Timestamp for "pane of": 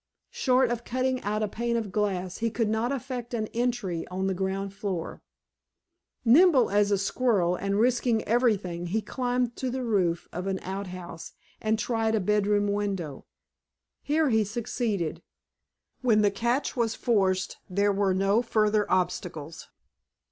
1.47-1.91